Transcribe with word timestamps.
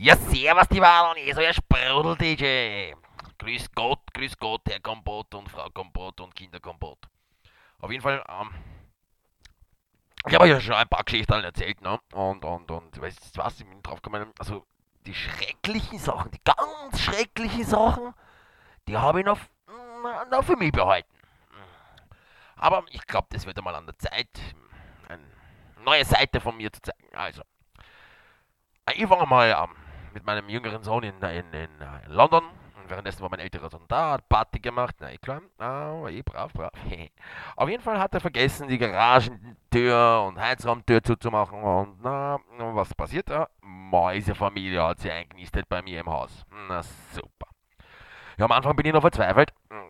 Ja, 0.00 0.14
servus 0.14 0.68
die 0.68 0.80
Wahl 0.80 1.10
und 1.10 1.16
ich 1.16 1.34
so 1.34 1.40
Sprudel-DJ. 1.42 2.94
Grüß 3.36 3.72
Gott, 3.74 3.98
grüß 4.14 4.38
Gott, 4.38 4.60
Herr 4.68 4.78
Kompott 4.78 5.34
und 5.34 5.50
Frau 5.50 5.68
Kompott 5.70 6.20
und 6.20 6.36
Kinderkompott. 6.36 7.00
Auf 7.80 7.90
jeden 7.90 8.00
Fall, 8.00 8.24
ähm, 8.28 8.50
ich 10.24 10.34
habe 10.34 10.44
euch 10.44 10.50
ja 10.50 10.60
schon 10.60 10.74
ein 10.74 10.88
paar 10.88 11.02
Geschichten 11.02 11.32
erzählt, 11.32 11.80
ne? 11.80 11.98
Und, 12.12 12.44
und, 12.44 12.70
und, 12.70 13.00
weißt 13.00 13.36
du 13.36 13.40
was, 13.42 13.58
ich 13.58 13.66
bin 13.66 13.82
drauf 13.82 14.00
gekommen, 14.00 14.32
also 14.38 14.64
die 15.04 15.14
schrecklichen 15.14 15.98
Sachen, 15.98 16.30
die 16.30 16.40
ganz 16.44 17.00
schrecklichen 17.00 17.64
Sachen, 17.64 18.14
die 18.86 18.96
habe 18.96 19.18
ich 19.18 19.26
noch, 19.26 19.40
noch 20.30 20.44
für 20.44 20.56
mich 20.56 20.70
behalten. 20.70 21.12
Aber 22.54 22.84
ich 22.90 23.04
glaube, 23.04 23.26
das 23.32 23.46
wird 23.46 23.58
einmal 23.58 23.74
an 23.74 23.86
der 23.86 23.98
Zeit, 23.98 24.28
eine 25.08 25.24
neue 25.82 26.04
Seite 26.04 26.40
von 26.40 26.56
mir 26.56 26.72
zu 26.72 26.82
zeigen. 26.82 27.16
Also, 27.16 27.42
ich 28.94 29.10
war 29.10 29.26
mal 29.26 29.48
ähm, 29.48 29.87
mit 30.14 30.24
meinem 30.24 30.48
jüngeren 30.48 30.82
Sohn 30.82 31.02
in, 31.02 31.14
in, 31.22 31.52
in, 31.52 31.68
in 32.06 32.12
London 32.12 32.44
währenddessen 32.90 33.22
war 33.22 33.30
mein 33.30 33.40
älterer 33.40 33.70
Sohn 33.70 33.84
da, 33.88 34.12
hat 34.12 34.28
Party 34.28 34.58
gemacht, 34.60 34.96
na 35.00 35.10
eh 35.12 35.18
klar, 35.18 35.42
ah, 35.58 36.08
eh 36.08 36.22
brav, 36.22 36.52
brav. 36.52 36.70
Auf 37.56 37.68
jeden 37.68 37.82
Fall 37.82 37.98
hat 37.98 38.14
er 38.14 38.20
vergessen, 38.20 38.68
die 38.68 38.78
Garagentür 38.78 40.24
und 40.26 40.38
Heizraumtür 40.38 41.02
zuzumachen 41.02 41.62
und 41.62 42.02
na, 42.02 42.38
was 42.58 42.94
passiert 42.94 43.28
da? 43.30 43.48
Mäusefamilie 43.60 44.82
hat 44.82 45.00
sie 45.00 45.10
eingenistet 45.10 45.68
bei 45.68 45.82
mir 45.82 46.00
im 46.00 46.06
Haus. 46.06 46.44
Na 46.68 46.82
super. 46.82 47.48
Ja, 48.38 48.44
am 48.44 48.52
Anfang 48.52 48.76
bin 48.76 48.86
ich 48.86 48.92
noch 48.92 49.02
verzweifelt. 49.02 49.52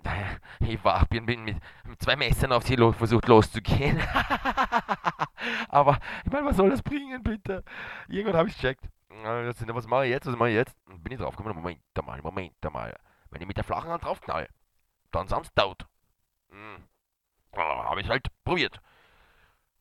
Ich 0.60 0.82
war, 0.84 1.06
bin, 1.06 1.24
bin 1.24 1.44
mit, 1.44 1.56
zwei 2.00 2.16
Messern 2.16 2.52
auf 2.52 2.64
sie 2.64 2.74
los, 2.74 2.94
versucht 2.96 3.28
loszugehen. 3.28 4.02
Aber 5.68 5.98
ich 6.26 6.32
meine, 6.32 6.46
was 6.46 6.56
soll 6.56 6.70
das 6.70 6.82
bringen, 6.82 7.22
bitte? 7.22 7.62
Irgendwann 8.08 8.36
habe 8.36 8.48
ich 8.48 8.56
es 8.56 8.60
gecheckt 8.60 8.84
was 9.10 9.86
mache 9.86 10.06
ich 10.06 10.10
jetzt, 10.10 10.26
was 10.26 10.36
mache 10.36 10.50
ich 10.50 10.56
jetzt? 10.56 10.76
Und 10.86 11.02
bin 11.02 11.12
ich 11.12 11.18
draufgekommen, 11.18 11.56
Moment 11.56 11.80
einmal, 11.94 12.20
Moment 12.22 12.54
einmal. 12.64 12.98
Wenn 13.30 13.40
ich 13.40 13.46
mit 13.46 13.56
der 13.56 13.64
flachen 13.64 13.90
Hand 13.90 14.04
draufknall, 14.04 14.48
dann 15.10 15.28
sind 15.28 15.44
sie 15.44 15.52
tot. 15.54 15.86
Hm. 16.50 16.84
Oh, 17.52 17.58
habe 17.58 18.00
ich 18.00 18.08
halt 18.08 18.28
probiert. 18.44 18.80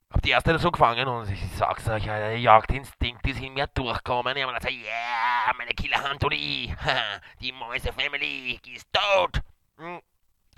Hab 0.10 0.22
die 0.22 0.30
erste 0.30 0.58
so 0.58 0.72
gefangen 0.72 1.08
und 1.08 1.30
ich 1.30 1.52
sag's 1.58 1.88
euch, 1.90 2.06
der 2.06 2.40
Jagdinstinkt 2.40 3.28
ist 3.28 3.42
in 3.42 3.54
mir 3.54 3.68
durchgekommen. 3.68 4.38
Ich 4.38 4.44
hab 4.44 4.56
gesagt, 4.56 4.74
ja, 4.74 4.80
yeah, 4.80 5.54
meine 5.58 5.72
Killerhand 5.72 6.24
und 6.24 6.32
ich, 6.32 6.74
die 7.42 7.52
Mäuse-Family 7.52 8.60
ist 8.74 8.88
tot. 8.94 9.42
Hm. 9.78 10.02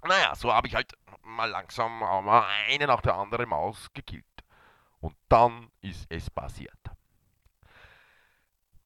Naja, 0.03 0.35
so 0.35 0.53
habe 0.53 0.67
ich 0.67 0.75
halt 0.75 0.93
mal 1.23 1.49
langsam 1.49 1.99
mal 1.99 2.45
eine 2.67 2.87
nach 2.87 3.01
der 3.01 3.15
anderen 3.15 3.49
Maus 3.49 3.91
gekillt. 3.93 4.25
Und 4.99 5.15
dann 5.27 5.71
ist 5.81 6.05
es 6.09 6.29
passiert. 6.29 6.79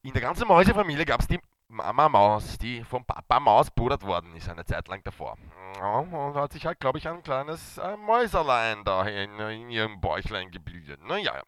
In 0.05 0.11
der 0.11 0.21
ganzen 0.21 0.45
Mäusefamilie 0.49 1.05
gab 1.05 1.21
es 1.21 1.27
die 1.27 1.39
Mama 1.69 2.09
Maus, 2.09 2.57
die 2.57 2.83
vom 2.83 3.05
Papa 3.05 3.39
Maus 3.39 3.71
pudert 3.71 4.03
worden 4.03 4.35
ist 4.35 4.49
eine 4.49 4.65
Zeit 4.65 4.89
lang 4.89 5.01
davor. 5.01 5.37
Ja, 5.77 5.99
und 5.99 6.35
hat 6.35 6.51
sich 6.51 6.65
halt, 6.65 6.81
glaube 6.81 6.97
ich, 6.97 7.07
ein 7.07 7.23
kleines 7.23 7.77
äh, 7.77 7.95
Mäuserlein 7.95 8.83
da 8.83 9.07
in, 9.07 9.39
in, 9.39 9.69
ihrem 9.69 10.01
Bäuchlein 10.01 10.51
gebildet. 10.51 11.01
Naja, 11.03 11.41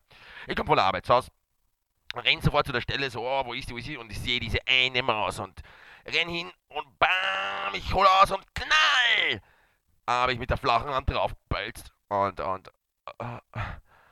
ich 0.48 0.56
komme 0.56 0.68
von 0.68 0.78
der 0.78 0.86
Arbeit 0.86 1.12
aus, 1.12 1.30
renn 2.16 2.40
sofort 2.40 2.66
zu 2.66 2.72
der 2.72 2.80
Stelle, 2.80 3.10
so, 3.10 3.28
oh, 3.28 3.46
wo 3.46 3.52
ist 3.52 3.70
die, 3.70 3.74
wo 3.74 3.78
ist 3.78 3.88
die? 3.88 3.98
Und 3.98 4.10
ich 4.10 4.22
sehe 4.22 4.40
diese 4.40 4.60
eine 4.66 5.04
Maus 5.04 5.38
und 5.38 5.62
renn 6.06 6.30
hin 6.30 6.50
und 6.70 6.98
bam, 6.98 7.74
ich 7.74 7.94
hole 7.94 8.08
aus 8.22 8.32
und 8.32 8.46
knall! 8.56 9.42
Habe 10.08 10.32
ich 10.32 10.40
mit 10.40 10.50
der 10.50 10.58
flachen 10.58 10.92
Hand 10.92 11.10
draufgepelzt 11.10 11.92
und, 12.08 12.40
und, 12.40 12.70
äh, 13.20 13.40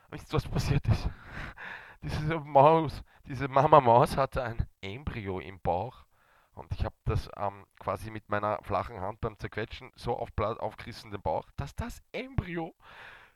wisst 0.09 0.33
ihr, 0.33 0.33
was 0.33 0.47
passiert 0.49 0.86
ist? 0.89 1.08
Diese 2.02 2.41
Maus 2.41 3.02
diese 3.26 3.48
Mama 3.48 3.82
Maus 3.82 4.18
hatte 4.18 4.44
ein 4.44 4.68
Embryo 4.82 5.40
im 5.40 5.60
Bauch 5.60 6.06
und 6.54 6.72
ich 6.74 6.86
habe 6.86 6.96
das 7.06 7.30
ähm, 7.38 7.66
quasi 7.80 8.12
mit 8.12 8.30
meiner 8.30 8.62
flachen 8.64 9.00
Hand 9.02 9.22
beim 9.22 9.38
Zerquetschen 9.40 9.92
so 9.96 10.18
auf, 10.18 10.30
aufgerissen 10.38 11.12
den 11.12 11.22
Bauch, 11.22 11.50
dass 11.56 11.76
das 11.76 12.02
Embryo 12.12 12.76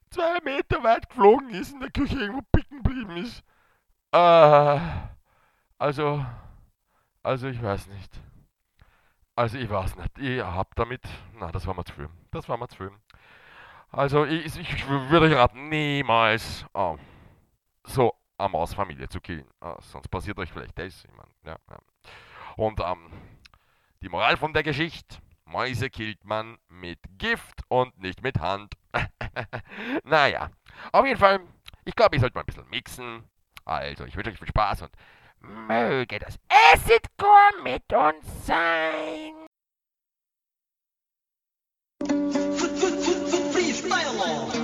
zwei 0.09 0.39
Meter 0.41 0.83
weit 0.83 1.09
geflogen 1.09 1.49
ist, 1.49 1.73
in 1.73 1.79
der 1.79 1.91
Küche 1.91 2.19
irgendwo 2.19 2.41
picken 2.51 2.83
geblieben 2.83 3.17
ist. 3.17 3.43
Äh, 4.11 4.79
also, 5.77 6.25
also 7.23 7.47
ich 7.47 7.61
weiß 7.61 7.87
nicht. 7.87 8.21
Also 9.35 9.57
ich 9.57 9.69
weiß 9.69 9.95
nicht. 9.95 10.17
Ich 10.17 10.41
hab 10.41 10.75
damit, 10.75 11.03
na, 11.33 11.51
das 11.51 11.67
war 11.67 11.75
mir 11.75 11.85
zu 11.85 11.93
viel. 11.93 12.09
Das 12.31 12.49
war 12.49 12.57
mir 12.57 12.67
zu 12.67 12.77
viel. 12.77 12.91
Also 13.91 14.25
ich, 14.25 14.57
ich 14.57 14.87
würde 14.87 15.35
raten, 15.37 15.69
niemals 15.69 16.65
oh, 16.73 16.97
so 17.85 18.13
eine 18.37 18.49
Mausfamilie 18.49 19.09
zu 19.09 19.19
killen. 19.19 19.47
Ah, 19.59 19.77
sonst 19.81 20.07
passiert 20.09 20.37
euch 20.37 20.51
vielleicht 20.51 20.77
das. 20.77 21.03
Ich 21.03 21.11
mein, 21.15 21.27
ja, 21.45 21.57
ja. 21.69 21.77
Und 22.55 22.79
ähm, 22.79 23.11
die 24.01 24.09
Moral 24.09 24.37
von 24.37 24.53
der 24.53 24.63
Geschichte: 24.63 25.17
Mäuse 25.45 25.89
killt 25.89 26.23
man 26.23 26.57
mit 26.67 26.99
Gift 27.17 27.61
und 27.67 27.97
nicht 27.99 28.21
mit 28.21 28.39
Hand. 28.39 28.73
naja, 30.03 30.49
auf 30.91 31.05
jeden 31.05 31.19
Fall, 31.19 31.39
ich 31.85 31.95
glaube, 31.95 32.15
ich 32.15 32.21
sollte 32.21 32.35
mal 32.35 32.41
ein 32.41 32.45
bisschen 32.45 32.69
mixen. 32.69 33.23
Also, 33.65 34.05
ich 34.05 34.15
wünsche 34.15 34.31
euch 34.31 34.37
viel 34.37 34.47
Spaß 34.47 34.83
und 34.83 34.91
möge 35.39 36.19
das 36.19 36.39
Acid-Core 36.73 37.63
mit 37.63 37.91
uns 37.91 38.45
sein. 38.45 39.33
Freestyle 43.51 44.56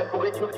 ça 0.00 0.06
pourrait 0.06 0.30
durer 0.30 0.52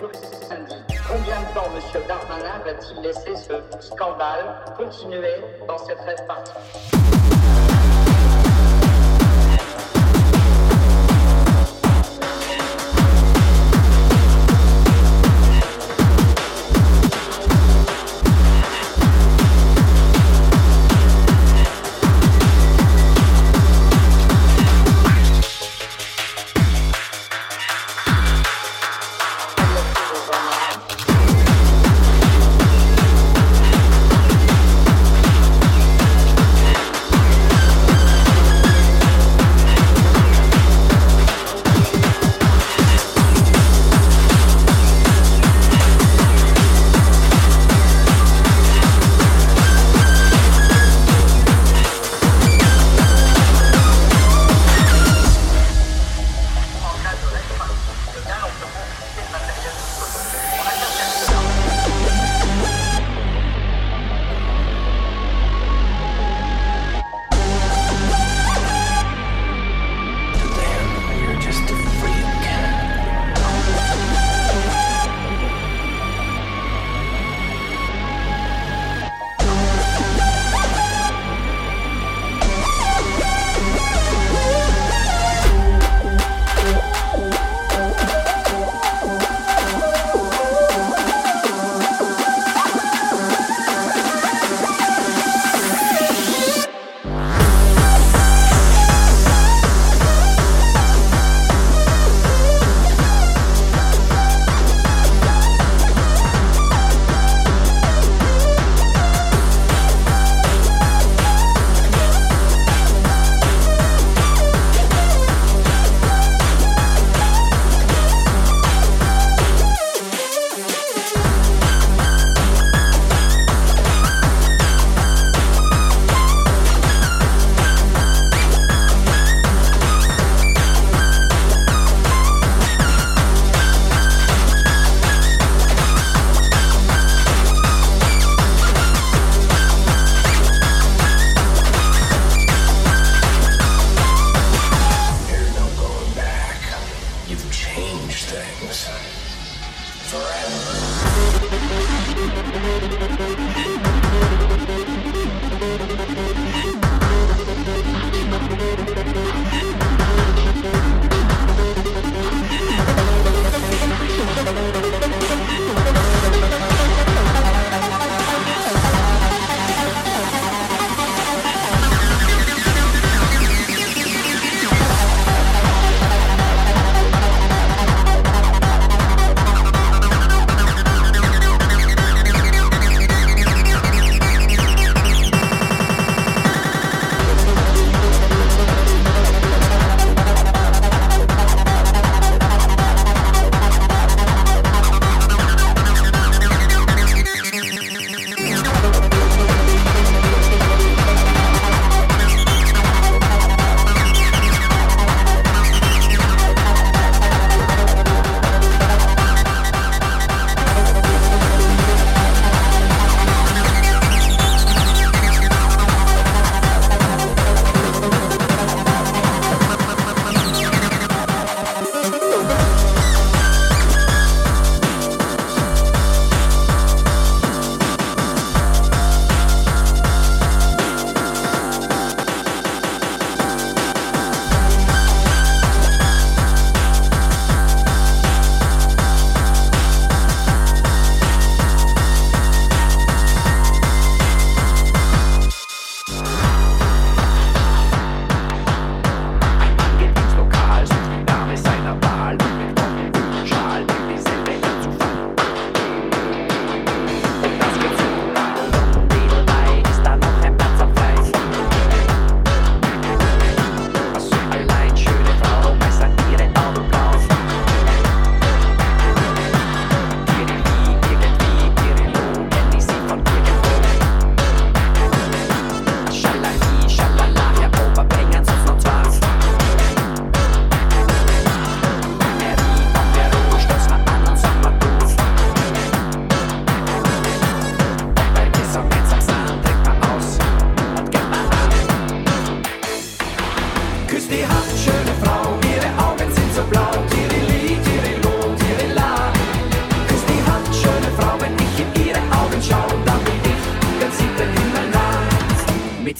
samedi. 0.49 0.77
Combien 1.09 1.41
de 1.41 1.55
temps 1.55 1.69
M. 1.75 2.03
Darmanin 2.07 2.59
va-t-il 2.65 3.03
laisser 3.03 3.35
ce 3.35 3.55
scandale 3.81 4.63
continuer 4.77 5.35
dans 5.67 5.79
cette 5.79 5.99
rêve 6.01 6.25
partie? 6.29 7.22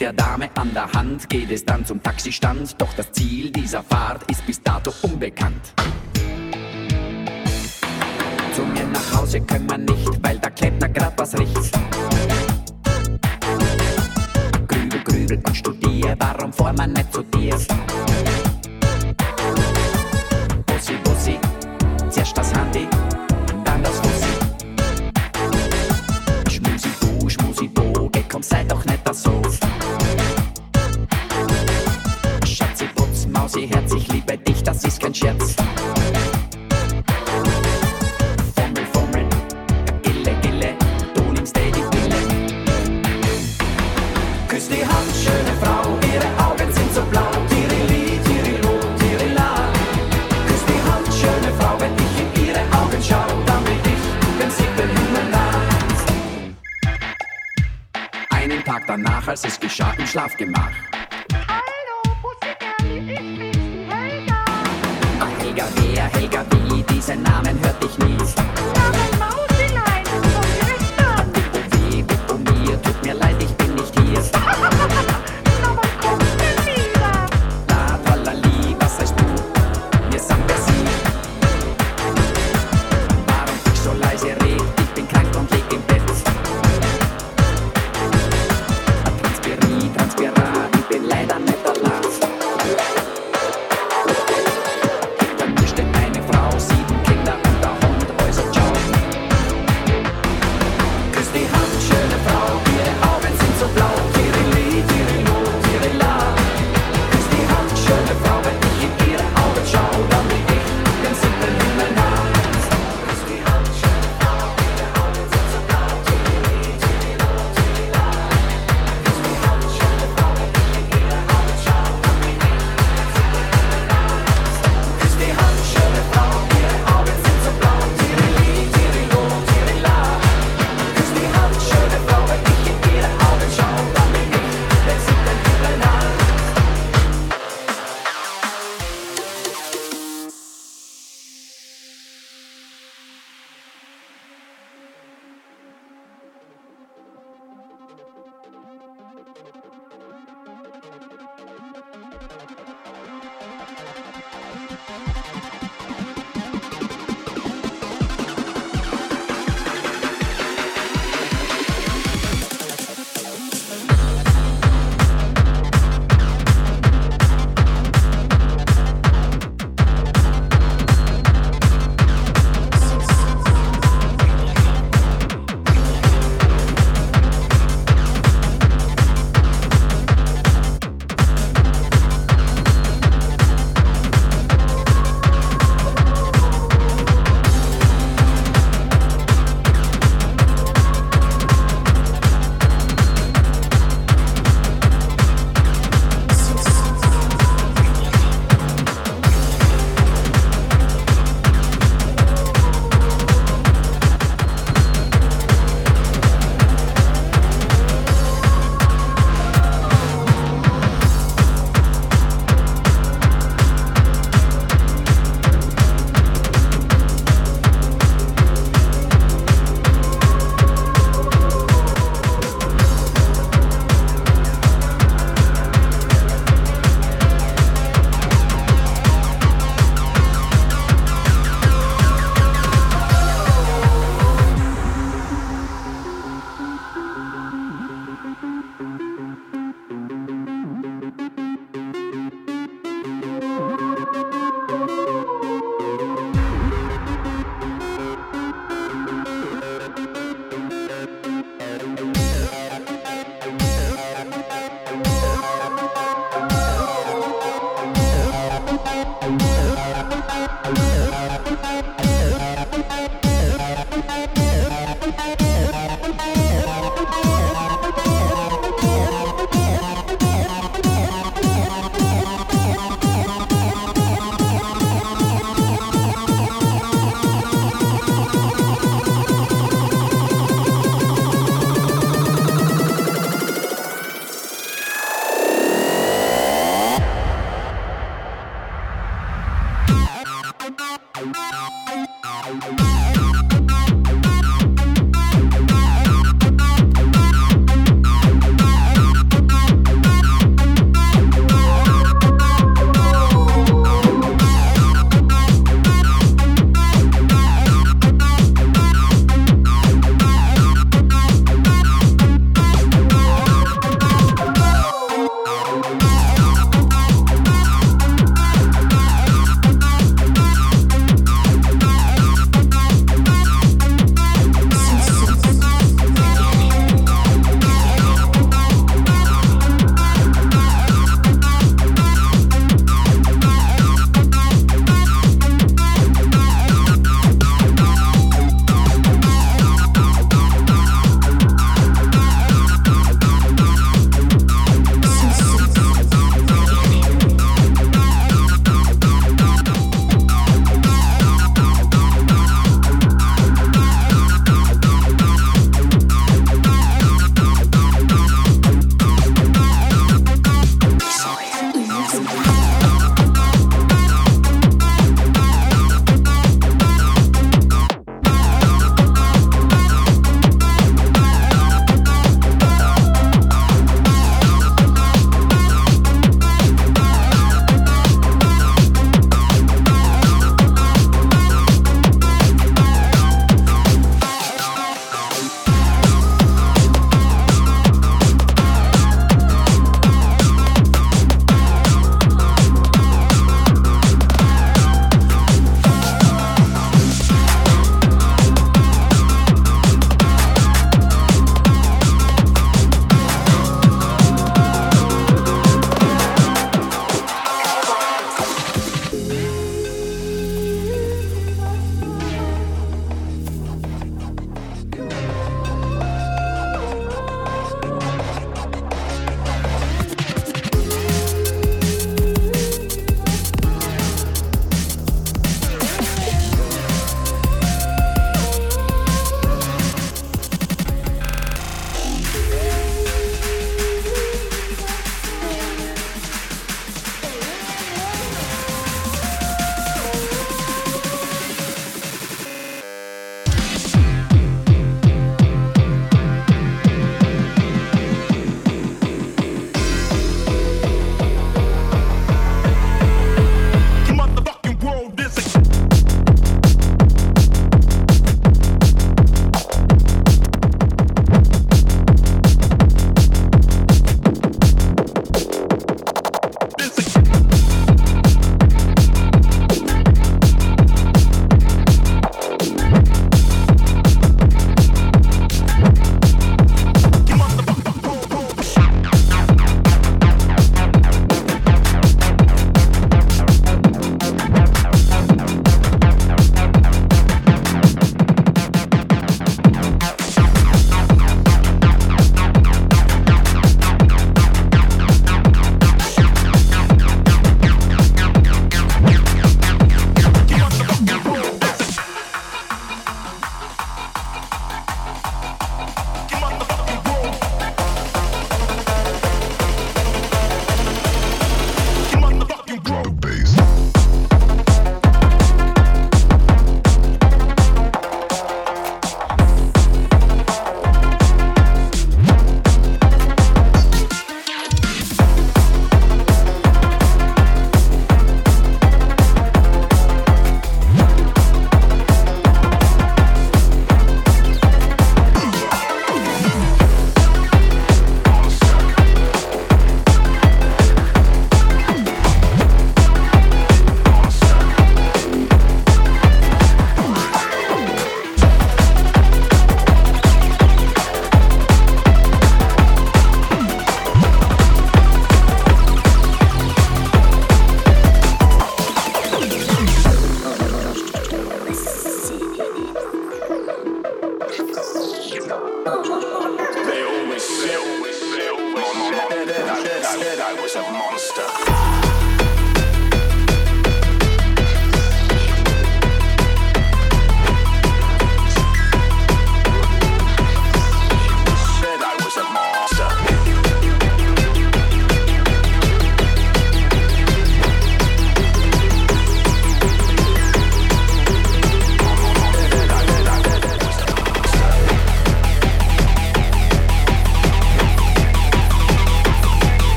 Der 0.00 0.12
Dame 0.12 0.48
an 0.54 0.72
der 0.72 0.92
Hand 0.92 1.28
geht 1.28 1.50
es 1.50 1.64
dann 1.64 1.84
zum 1.84 2.00
Taxistand, 2.00 2.80
doch 2.80 2.92
das 2.94 3.10
Ziel 3.10 3.50
dieser 3.50 3.82
Fahrt 3.82 4.22
ist 4.30 4.46
bis 4.46 4.62
dato 4.62 4.92
unbekannt. 5.02 5.74
Zu 8.54 8.62
mir 8.62 8.86
nach 8.86 9.18
Hause 9.18 9.40
können 9.40 9.68
wir 9.68 9.78
nicht, 9.78 10.22
weil 10.22 10.38
da 10.38 10.50
klebt 10.50 10.80
da 10.80 10.86
grad 10.86 11.18
was 11.18 11.36
riecht. 11.36 11.72
Grübel, 14.68 15.00
grübel 15.02 15.42
und 15.44 15.56
studier, 15.56 16.14
warum 16.20 16.52
fahren 16.52 16.76
man 16.76 16.92
nicht 16.92 17.12
zu 17.12 17.22
dir? 17.24 17.56
Bussi, 20.66 20.94
Bussi, 21.02 21.38
zerst 22.08 22.38
das 22.38 22.54
Handy. 22.54 22.86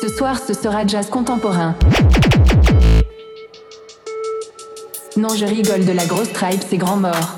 Ce 0.00 0.08
soir, 0.08 0.38
ce 0.38 0.54
sera 0.54 0.86
jazz 0.86 1.10
contemporain. 1.10 1.74
Non, 5.18 5.28
je 5.36 5.44
rigole 5.44 5.84
de 5.84 5.92
la 5.92 6.06
grosse 6.06 6.32
tribe, 6.32 6.60
c'est 6.66 6.78
grand 6.78 6.96
mort. 6.96 7.35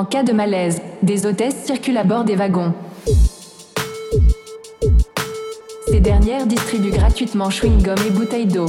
En 0.00 0.06
cas 0.06 0.22
de 0.22 0.32
malaise, 0.32 0.80
des 1.02 1.26
hôtesses 1.26 1.66
circulent 1.66 1.98
à 1.98 2.04
bord 2.04 2.24
des 2.24 2.34
wagons. 2.34 2.72
Ces 5.88 6.00
dernières 6.00 6.46
distribuent 6.46 6.88
gratuitement 6.88 7.50
chewing-gum 7.50 7.98
et 8.06 8.10
bouteilles 8.10 8.46
d'eau. 8.46 8.64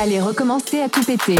Allez 0.00 0.22
recommencer 0.22 0.80
à 0.80 0.88
tout 0.88 1.04
péter. 1.04 1.36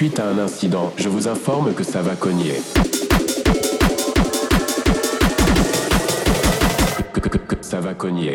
Suite 0.00 0.18
à 0.18 0.28
un 0.28 0.38
incident, 0.38 0.94
je 0.96 1.10
vous 1.10 1.28
informe 1.28 1.74
que 1.74 1.84
ça 1.84 2.00
va 2.00 2.16
cogner. 2.16 2.54
Que, 7.12 7.56
ça 7.60 7.80
va 7.80 7.92
cogner. 7.92 8.34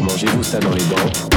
Mangez-vous 0.00 0.44
ça 0.44 0.60
dans 0.60 0.70
les 0.70 0.84
dents 0.84 1.33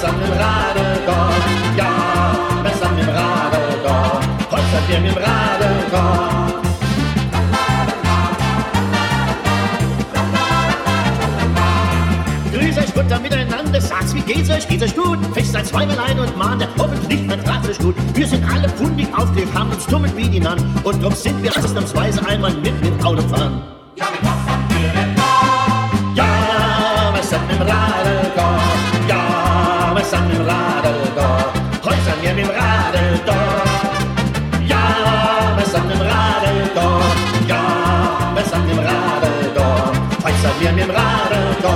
besser 0.00 0.12
mit 0.16 0.28
dem 0.28 0.32
Rade 0.32 0.80
ja, 1.76 2.62
besser 2.62 2.90
mit 2.92 3.04
dem 3.04 3.14
Rade 3.14 3.58
Heute 4.50 4.62
heute 4.72 4.92
ihr 4.92 5.00
mit 5.00 5.10
dem 5.10 5.18
Rade 5.18 5.68
Gott. 5.90 6.60
Euch 12.78 12.96
Mutter 12.96 13.20
miteinander, 13.20 13.80
sag's, 13.80 14.14
wie 14.14 14.20
geht's 14.20 14.48
euch, 14.48 14.66
geht's 14.68 14.84
euch 14.84 14.96
gut? 14.96 15.18
Fest 15.34 15.52
zweimal 15.66 15.98
ein 15.98 16.18
und 16.18 16.36
Mahne, 16.36 16.66
hoffentlich 16.78 17.26
vertragt 17.26 17.68
euch 17.68 17.78
gut. 17.78 17.94
Wir 18.14 18.26
sind 18.26 18.44
alle 18.50 18.68
fundig 18.70 19.06
aufgeregt, 19.14 19.52
haben 19.54 19.70
uns 19.70 19.86
dummelt 19.86 20.16
wie 20.16 20.28
die 20.28 20.40
Nann. 20.40 20.58
Und 20.82 21.02
drum 21.02 21.12
sind 21.12 21.42
wir 21.42 21.50
ausnahmsweise 21.56 22.24
einmal 22.26 22.54
mit 22.54 22.72
im 22.86 23.04
Auto 23.04 23.22
fahren. 23.22 23.62
Ja, 23.96 24.06
mit 24.10 24.22
was 24.22 24.30
haben 24.48 24.64
wir 24.70 24.88
denn 24.88 25.14
da? 25.14 26.22
Ja, 26.22 27.12
was 27.12 27.32
hat 27.32 27.46
mit 27.48 27.60
dem 27.60 27.66
Radl? 27.66 28.20
Ja, 29.08 29.29
sind 29.98 30.28
mit 30.28 30.38
dem 30.38 30.46
Radl 30.46 30.94
da. 31.16 31.52
Heute 31.82 32.00
sind 32.02 32.22
wir 32.22 32.34
mit 32.34 32.44
dem 32.44 32.50
Radl 32.50 33.20
da. 33.26 33.34
Ja, 34.66 35.58
sind 35.64 35.86
mit 35.88 35.96
dem 35.96 36.02
Radl 36.02 36.70
da. 36.74 37.00
Ja, 37.48 37.62
sind 38.50 38.66
mit 38.66 38.76
dem 38.76 38.84
Radl 38.84 39.50
da. 39.54 39.92
Heute 40.24 40.38
sind 40.42 40.60
wir 40.60 40.72
mit 40.72 40.84
dem 40.84 40.90
Radl 40.90 41.56
da. 41.62 41.74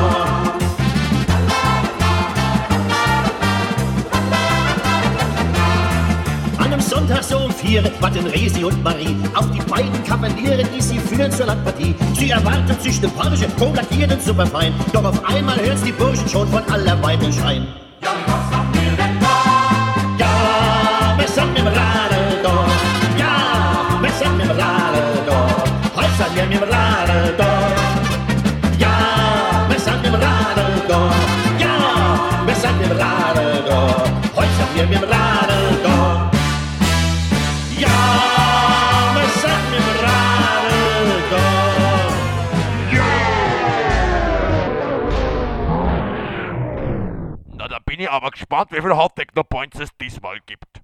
An 6.59 6.81
Sonntag 6.81 7.25
so 7.25 7.39
um 7.39 7.53
vier 7.53 7.83
warten 8.01 8.27
Resi 8.27 8.65
und 8.65 8.83
Marie 8.85 9.17
auf 9.35 9.51
die 9.51 9.61
beiden 9.61 10.05
Kavaliere, 10.05 10.63
die 10.65 10.81
sie 10.81 10.99
führen 10.99 11.33
zur 11.33 11.47
Landpartie. 11.47 11.95
Sie 12.15 12.31
erwarten 12.31 12.77
sich 12.81 12.99
eine 12.99 13.09
Porsche, 13.09 13.49
voll 13.57 13.75
lackiert 13.75 14.13
und 14.13 14.23
superfein. 14.23 14.73
Doch 14.93 15.05
auf 15.05 15.25
einmal 15.25 15.59
hört's 15.61 15.83
die 15.83 15.93
Burschen 15.93 16.29
schon 16.29 16.47
von 16.49 16.63
aller 16.71 17.03
Weiten 17.03 17.33
schreien. 17.33 17.67
Mit 21.37 21.59
dem 21.59 21.67
Radl 21.67 22.43
da. 22.45 22.67
Ja, 23.19 23.99
Radl 24.51 25.25
da. 25.27 25.47
Heute 25.97 26.13
sind 26.17 26.37
wir 26.37 26.47
mit 26.47 26.61
dem 26.61 26.69
Radl 26.71 27.35
da. 27.37 27.51
Ja, 28.79 29.67
mit 29.69 29.81
dem 30.05 30.15
Radl 30.15 30.83
da. 30.87 31.11
Ja, 31.59 31.75
Radl 32.93 33.65
da. 33.67 33.81
Heute 34.37 34.53
sind 34.53 34.75
wir 34.75 34.87
mit 34.87 35.03
dem 35.03 35.09
Radl 35.11 35.77
da. 35.83 36.31
Ja, 37.79 37.99
bin 47.85 47.99
ich 48.01 48.11
aber 48.11 48.31
gespannt, 48.31 48.71
wie 48.71 48.81
viel 48.81 48.97
Hot 48.97 49.17
Techno 49.17 49.43
Points 49.43 49.81
es 49.81 49.91
diesmal 50.01 50.39
gibt. 50.47 50.84